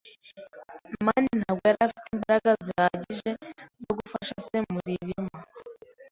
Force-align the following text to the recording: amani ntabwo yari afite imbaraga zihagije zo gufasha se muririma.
amani 0.97 1.29
ntabwo 1.39 1.63
yari 1.69 1.79
afite 1.87 2.07
imbaraga 2.15 2.49
zihagije 2.65 3.29
zo 3.83 3.91
gufasha 3.97 4.35
se 4.47 4.57
muririma. 4.71 5.31